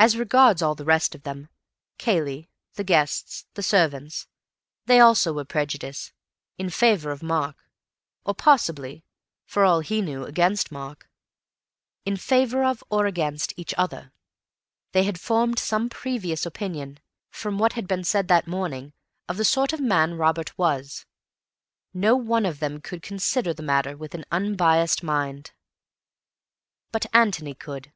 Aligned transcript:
As 0.00 0.16
regards 0.16 0.62
all 0.62 0.74
the 0.74 0.86
rest 0.86 1.14
of 1.14 1.24
them—Cayley, 1.24 2.48
the 2.76 2.84
guests, 2.84 3.44
the 3.52 3.62
servants—they 3.62 4.98
also 4.98 5.34
were 5.34 5.44
prejudiced; 5.44 6.12
in 6.56 6.70
favour 6.70 7.10
of 7.10 7.22
Mark 7.22 7.68
(or 8.24 8.34
possibly, 8.34 9.04
for 9.44 9.62
all 9.62 9.80
he 9.80 10.00
knew, 10.00 10.24
against 10.24 10.72
Mark); 10.72 11.10
in 12.06 12.16
favour 12.16 12.64
of, 12.64 12.82
or 12.88 13.04
against, 13.04 13.52
each 13.58 13.74
other; 13.76 14.10
they 14.92 15.02
had 15.04 15.20
formed 15.20 15.58
some 15.58 15.90
previous 15.90 16.46
opinion, 16.46 16.98
from 17.28 17.58
what 17.58 17.74
had 17.74 17.86
been 17.86 18.04
said 18.04 18.28
that 18.28 18.46
morning, 18.48 18.94
of 19.28 19.36
the 19.36 19.44
sort 19.44 19.74
of 19.74 19.80
man 19.80 20.14
Robert 20.16 20.56
was. 20.56 21.04
No 21.92 22.16
one 22.16 22.46
of 22.46 22.58
them 22.58 22.80
could 22.80 23.02
consider 23.02 23.52
the 23.52 23.62
matter 23.62 23.98
with 23.98 24.14
an 24.14 24.24
unbiased 24.32 25.02
mind. 25.02 25.50
But 26.90 27.04
Antony 27.12 27.52
could. 27.52 27.92